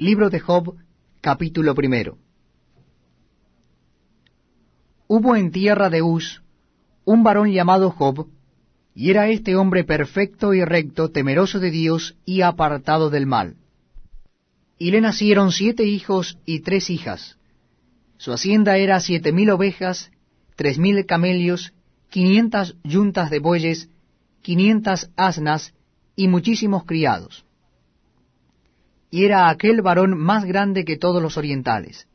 Libro 0.00 0.30
de 0.30 0.40
Job, 0.40 0.76
capítulo 1.20 1.74
primero. 1.74 2.16
Hubo 5.06 5.36
en 5.36 5.50
tierra 5.50 5.90
de 5.90 6.00
Uz 6.00 6.40
un 7.04 7.22
varón 7.22 7.52
llamado 7.52 7.90
Job, 7.90 8.28
y 8.94 9.10
era 9.10 9.28
este 9.28 9.56
hombre 9.56 9.84
perfecto 9.84 10.54
y 10.54 10.64
recto, 10.64 11.10
temeroso 11.10 11.60
de 11.60 11.70
Dios 11.70 12.16
y 12.24 12.40
apartado 12.40 13.10
del 13.10 13.26
mal. 13.26 13.56
Y 14.78 14.90
le 14.90 15.02
nacieron 15.02 15.52
siete 15.52 15.84
hijos 15.84 16.38
y 16.46 16.60
tres 16.60 16.88
hijas. 16.88 17.36
Su 18.16 18.32
hacienda 18.32 18.78
era 18.78 19.00
siete 19.00 19.32
mil 19.32 19.50
ovejas, 19.50 20.10
tres 20.56 20.78
mil 20.78 21.04
camellos, 21.04 21.74
quinientas 22.08 22.74
yuntas 22.84 23.28
de 23.28 23.38
bueyes, 23.38 23.90
quinientas 24.40 25.10
asnas 25.14 25.74
y 26.16 26.26
muchísimos 26.28 26.84
criados 26.84 27.44
y 29.10 29.24
era 29.24 29.48
aquel 29.48 29.82
varón 29.82 30.16
más 30.16 30.44
grande 30.44 30.84
que 30.84 30.96
todos 30.96 31.20
los 31.20 31.36
orientales. 31.36 32.06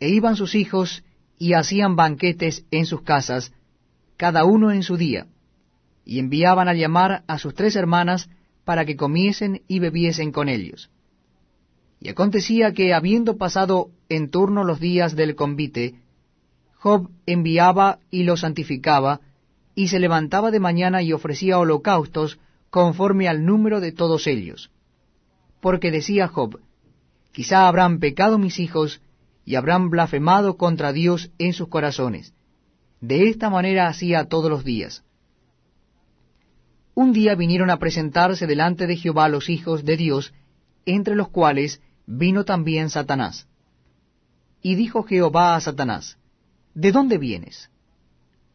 E 0.00 0.08
iban 0.08 0.36
sus 0.36 0.54
hijos 0.54 1.04
y 1.38 1.52
hacían 1.52 1.94
banquetes 1.94 2.64
en 2.70 2.86
sus 2.86 3.02
casas, 3.02 3.52
cada 4.16 4.44
uno 4.44 4.72
en 4.72 4.82
su 4.82 4.96
día, 4.96 5.26
y 6.04 6.18
enviaban 6.18 6.68
a 6.68 6.74
llamar 6.74 7.22
a 7.26 7.38
sus 7.38 7.54
tres 7.54 7.76
hermanas 7.76 8.30
para 8.64 8.84
que 8.84 8.96
comiesen 8.96 9.62
y 9.68 9.78
bebiesen 9.78 10.32
con 10.32 10.48
ellos. 10.48 10.90
Y 12.00 12.08
acontecía 12.08 12.72
que, 12.72 12.94
habiendo 12.94 13.36
pasado 13.36 13.90
en 14.08 14.30
turno 14.30 14.64
los 14.64 14.80
días 14.80 15.16
del 15.16 15.34
convite, 15.34 15.96
Job 16.74 17.10
enviaba 17.26 17.98
y 18.10 18.22
los 18.22 18.40
santificaba, 18.40 19.20
y 19.74 19.88
se 19.88 19.98
levantaba 19.98 20.50
de 20.50 20.60
mañana 20.60 21.02
y 21.02 21.12
ofrecía 21.12 21.58
holocaustos 21.58 22.38
conforme 22.70 23.28
al 23.28 23.44
número 23.44 23.80
de 23.80 23.92
todos 23.92 24.26
ellos 24.26 24.70
porque 25.60 25.90
decía 25.90 26.28
Job, 26.28 26.60
quizá 27.32 27.68
habrán 27.68 27.98
pecado 27.98 28.38
mis 28.38 28.58
hijos 28.58 29.00
y 29.44 29.54
habrán 29.56 29.90
blasfemado 29.90 30.56
contra 30.56 30.92
Dios 30.92 31.30
en 31.38 31.52
sus 31.52 31.68
corazones. 31.68 32.34
De 33.00 33.28
esta 33.28 33.48
manera 33.50 33.88
hacía 33.88 34.24
todos 34.24 34.50
los 34.50 34.64
días. 34.64 35.04
Un 36.94 37.12
día 37.12 37.34
vinieron 37.34 37.70
a 37.70 37.78
presentarse 37.78 38.46
delante 38.46 38.86
de 38.86 38.96
Jehová 38.96 39.28
los 39.28 39.48
hijos 39.48 39.84
de 39.84 39.96
Dios, 39.96 40.34
entre 40.84 41.14
los 41.14 41.28
cuales 41.28 41.80
vino 42.06 42.44
también 42.44 42.90
Satanás. 42.90 43.46
Y 44.62 44.74
dijo 44.74 45.04
Jehová 45.04 45.54
a 45.54 45.60
Satanás, 45.60 46.18
¿De 46.74 46.92
dónde 46.92 47.18
vienes? 47.18 47.70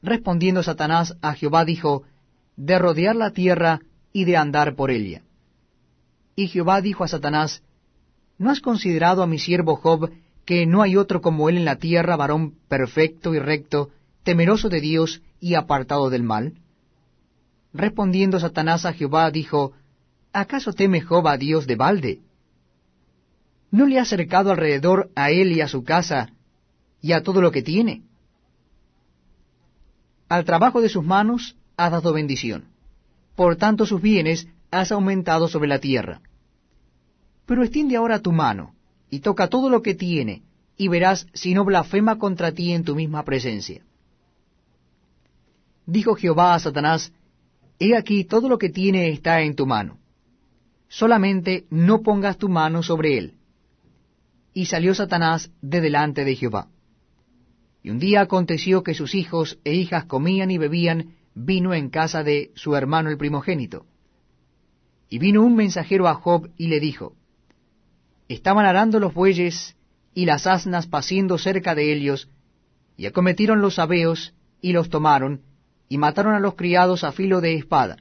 Respondiendo 0.02 0.62
Satanás 0.64 1.16
a 1.22 1.34
Jehová 1.34 1.64
dijo, 1.66 2.04
De 2.56 2.78
rodear 2.78 3.16
la 3.16 3.32
tierra 3.32 3.80
y 4.12 4.26
de 4.26 4.38
andar 4.38 4.76
por 4.76 4.92
ella. 4.92 5.24
Y 6.36 6.48
Jehová 6.48 6.82
dijo 6.82 7.04
a 7.04 7.08
Satanás, 7.08 7.62
¿No 8.38 8.50
has 8.50 8.60
considerado 8.60 9.22
a 9.22 9.28
mi 9.28 9.40
siervo 9.40 9.76
Job, 9.76 10.12
que 10.46 10.66
no 10.66 10.82
hay 10.82 10.98
otro 10.98 11.22
como 11.22 11.50
él 11.50 11.58
en 11.58 11.66
la 11.66 11.78
tierra, 11.78 12.16
varón 12.16 12.56
perfecto 12.68 13.34
y 13.34 13.40
recto, 13.40 13.92
temeroso 14.24 14.70
de 14.70 14.82
Dios 14.82 15.22
y 15.40 15.56
apartado 15.56 16.10
del 16.10 16.24
mal? 16.24 16.54
Respondiendo 17.74 18.40
Satanás 18.40 18.86
a 18.86 18.94
Jehová, 18.94 19.30
dijo, 19.32 19.74
¿acaso 20.32 20.74
teme 20.74 21.02
Job 21.02 21.28
a 21.28 21.38
Dios 21.38 21.68
de 21.68 21.76
balde? 21.76 22.22
¿No 23.72 23.86
le 23.86 24.00
ha 24.00 24.06
cercado 24.06 24.52
alrededor 24.52 25.10
a 25.16 25.32
él 25.32 25.52
y 25.52 25.62
a 25.62 25.68
su 25.68 25.84
casa 25.84 26.30
y 27.02 27.14
a 27.14 27.24
todo 27.24 27.42
lo 27.42 27.52
que 27.52 27.64
tiene? 27.64 28.04
Al 30.30 30.46
trabajo 30.46 30.82
de 30.82 30.90
sus 30.90 31.04
manos 31.04 31.56
ha 31.78 31.90
dado 31.90 32.14
bendición. 32.14 32.66
Por 33.36 33.56
tanto 33.56 33.86
sus 33.86 34.02
bienes 34.02 34.48
has 34.74 34.92
aumentado 34.92 35.48
sobre 35.48 35.70
la 35.70 35.80
tierra. 35.80 36.22
Pero 37.46 37.64
extiende 37.64 37.96
ahora 37.96 38.20
tu 38.20 38.32
mano, 38.32 38.74
y 39.10 39.20
toca 39.20 39.48
todo 39.48 39.70
lo 39.70 39.82
que 39.82 39.96
tiene, 39.96 40.44
y 40.78 40.88
verás 40.88 41.28
si 41.34 41.54
no 41.54 41.66
blasfema 41.66 42.18
contra 42.18 42.52
ti 42.52 42.72
en 42.72 42.84
tu 42.84 42.96
misma 42.96 43.24
presencia. 43.24 43.84
Dijo 45.86 46.16
Jehová 46.16 46.56
a 46.56 46.60
Satanás, 46.60 47.12
He 47.80 47.96
aquí 47.96 48.24
todo 48.24 48.48
lo 48.50 48.58
que 48.58 48.70
tiene 48.70 49.10
está 49.10 49.42
en 49.42 49.56
tu 49.56 49.66
mano. 49.66 50.00
Solamente 50.88 51.66
no 51.70 52.02
pongas 52.02 52.38
tu 52.38 52.50
mano 52.50 52.84
sobre 52.84 53.18
él. 53.18 53.34
Y 54.54 54.68
salió 54.68 54.94
Satanás 54.94 55.52
de 55.62 55.82
delante 55.82 56.24
de 56.24 56.36
Jehová. 56.36 56.68
Y 57.82 57.90
un 57.90 58.00
día 58.00 58.22
aconteció 58.22 58.84
que 58.84 58.94
sus 58.94 59.16
hijos 59.16 59.60
e 59.64 59.74
hijas 59.74 60.06
comían 60.06 60.52
y 60.52 60.58
bebían 60.58 61.16
vino 61.36 61.74
en 61.74 61.90
casa 61.90 62.24
de 62.24 62.52
su 62.56 62.76
hermano 62.76 63.10
el 63.10 63.18
primogénito. 63.18 63.86
Y 65.14 65.20
vino 65.20 65.44
un 65.44 65.56
mensajero 65.56 66.08
a 66.08 66.16
Job 66.16 66.50
y 66.58 66.70
le 66.70 66.80
dijo, 66.80 67.14
Estaban 68.28 68.66
arando 68.66 69.00
los 69.00 69.14
bueyes 69.14 69.76
y 70.16 70.26
las 70.26 70.48
asnas 70.48 70.88
paciendo 70.88 71.38
cerca 71.38 71.76
de 71.76 71.94
ellos, 71.94 72.30
y 72.98 73.06
acometieron 73.06 73.62
los 73.62 73.76
sabeos 73.76 74.34
y 74.60 74.74
los 74.74 74.90
tomaron, 74.90 75.42
y 75.88 76.00
mataron 76.00 76.34
a 76.34 76.40
los 76.40 76.56
criados 76.56 77.04
a 77.04 77.12
filo 77.12 77.42
de 77.42 77.54
espada. 77.54 77.98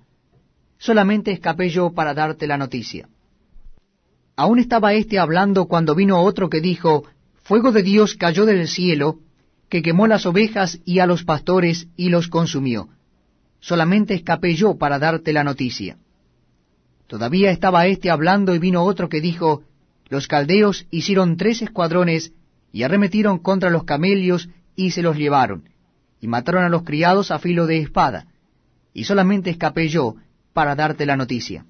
Solamente 0.78 1.33
escapé 1.33 1.69
yo 1.69 1.91
para 1.93 2.15
darte 2.15 2.47
la 2.47 2.56
noticia. 2.56 3.11
Aún 4.34 4.59
estaba 4.59 4.94
éste 4.94 5.19
hablando 5.19 5.67
cuando 5.67 5.94
vino 5.94 6.19
otro 6.19 6.49
que 6.49 6.62
dijo, 6.62 7.05
Fuego 7.43 7.73
de 7.73 7.83
Dios 7.83 8.15
cayó 8.15 8.47
del 8.47 8.67
cielo, 8.69 9.19
que 9.69 9.83
quemó 9.83 10.06
las 10.06 10.25
ovejas 10.25 10.81
y 10.87 11.00
a 11.00 11.06
los 11.06 11.25
pastores 11.25 11.89
y 11.94 12.09
los 12.09 12.29
consumió. 12.29 12.89
Solamente 13.61 14.15
escapé 14.15 14.55
yo 14.55 14.79
para 14.79 14.99
darte 14.99 15.34
la 15.34 15.44
noticia. 15.44 15.99
Todavía 17.06 17.50
estaba 17.50 17.86
éste 17.86 18.10
hablando 18.10 18.54
y 18.54 18.58
vino 18.58 18.82
otro 18.82 19.08
que 19.08 19.20
dijo, 19.20 19.64
Los 20.08 20.28
caldeos 20.28 20.86
hicieron 20.90 21.36
tres 21.36 21.62
escuadrones 21.62 22.32
y 22.72 22.82
arremetieron 22.82 23.38
contra 23.38 23.70
los 23.70 23.84
camelios 23.84 24.48
y 24.76 24.92
se 24.92 25.02
los 25.02 25.16
llevaron, 25.16 25.68
y 26.20 26.26
mataron 26.26 26.64
a 26.64 26.68
los 26.68 26.82
criados 26.82 27.30
a 27.30 27.38
filo 27.38 27.66
de 27.66 27.78
espada, 27.78 28.26
y 28.94 29.04
solamente 29.04 29.50
escapé 29.50 29.88
yo 29.88 30.16
para 30.52 30.74
darte 30.74 31.06
la 31.06 31.16
noticia. 31.16 31.66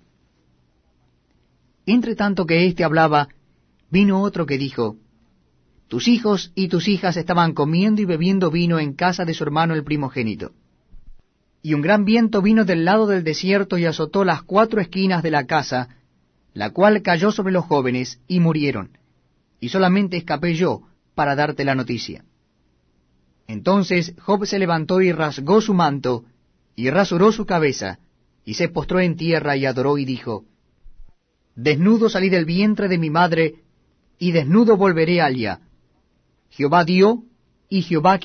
Entre 1.86 2.14
tanto 2.14 2.46
que 2.46 2.66
éste 2.66 2.84
hablaba, 2.84 3.28
vino 3.90 4.22
otro 4.22 4.46
que 4.46 4.58
dijo, 4.58 4.96
Tus 5.88 6.06
hijos 6.06 6.52
y 6.54 6.68
tus 6.68 6.86
hijas 6.86 7.16
estaban 7.16 7.52
comiendo 7.52 8.00
y 8.00 8.04
bebiendo 8.04 8.50
vino 8.50 8.78
en 8.78 8.92
casa 8.92 9.24
de 9.24 9.34
su 9.34 9.42
hermano 9.42 9.74
el 9.74 9.82
primogénito 9.82 10.52
y 11.62 11.74
un 11.74 11.80
gran 11.80 12.04
viento 12.04 12.42
vino 12.42 12.64
del 12.64 12.84
lado 12.84 13.06
del 13.06 13.22
desierto 13.22 13.78
y 13.78 13.86
azotó 13.86 14.24
las 14.24 14.42
cuatro 14.42 14.80
esquinas 14.80 15.22
de 15.22 15.30
la 15.30 15.46
casa, 15.46 15.88
la 16.54 16.70
cual 16.70 17.02
cayó 17.02 17.30
sobre 17.30 17.52
los 17.52 17.64
jóvenes 17.64 18.20
y 18.26 18.40
murieron, 18.40 18.98
y 19.60 19.68
solamente 19.68 20.16
escapé 20.16 20.54
yo 20.54 20.82
para 21.14 21.36
darte 21.36 21.64
la 21.64 21.76
noticia. 21.76 22.24
Entonces 23.46 24.14
Job 24.18 24.44
se 24.46 24.58
levantó 24.58 25.00
y 25.00 25.12
rasgó 25.12 25.60
su 25.60 25.72
manto, 25.72 26.24
y 26.74 26.90
rasuró 26.90 27.32
su 27.32 27.46
cabeza, 27.46 28.00
y 28.44 28.54
se 28.54 28.68
postró 28.68 28.98
en 29.00 29.16
tierra 29.16 29.56
y 29.56 29.66
adoró 29.66 29.98
y 29.98 30.04
dijo, 30.04 30.44
Desnudo 31.54 32.08
salí 32.08 32.28
del 32.28 32.44
vientre 32.44 32.88
de 32.88 32.98
mi 32.98 33.10
madre, 33.10 33.56
y 34.18 34.32
desnudo 34.32 34.76
volveré 34.76 35.20
allá. 35.20 35.60
Jehová 36.50 36.84
dio, 36.84 37.24
y 37.68 37.82
Jehová 37.82 38.18